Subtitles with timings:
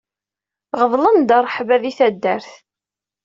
[0.79, 2.51] Ɣeḍlen-d rrehba di taddart.